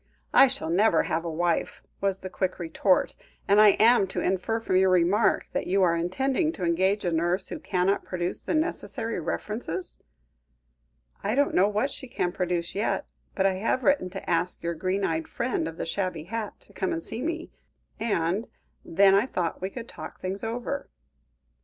"I 0.33 0.47
shall 0.47 0.71
never 0.71 1.03
have 1.03 1.23
a 1.23 1.29
wife," 1.29 1.83
was 2.01 2.21
the 2.21 2.29
quick 2.31 2.57
retort, 2.57 3.15
"and 3.47 3.59
am 3.59 4.01
I 4.01 4.05
to 4.05 4.19
infer 4.19 4.59
from 4.59 4.77
your 4.77 4.89
remark 4.89 5.45
that 5.53 5.67
you 5.67 5.83
are 5.83 5.95
intending 5.95 6.51
to 6.53 6.63
engage 6.65 7.05
a 7.05 7.11
nurse 7.11 7.49
who 7.49 7.59
cannot 7.59 8.03
produce 8.03 8.39
the 8.39 8.55
necessary 8.55 9.19
references?" 9.19 9.99
"I 11.23 11.35
don't 11.35 11.53
know 11.53 11.67
what 11.69 11.91
she 11.91 12.07
can 12.07 12.31
produce 12.31 12.73
yet, 12.73 13.11
but 13.35 13.45
I 13.45 13.53
have 13.57 13.83
written 13.83 14.09
to 14.09 14.27
ask 14.27 14.63
your 14.63 14.73
green 14.73 15.03
eyed 15.05 15.27
friend 15.27 15.67
of 15.67 15.77
the 15.77 15.85
shabby 15.85 16.23
hat, 16.23 16.59
to 16.61 16.73
come 16.73 16.91
and 16.91 17.03
see 17.03 17.21
me, 17.21 17.51
and 17.99 18.47
then 18.83 19.13
I 19.13 19.27
thought 19.27 19.61
we 19.61 19.69
could 19.69 19.87
talk 19.87 20.19
things 20.19 20.43
over." 20.43 20.89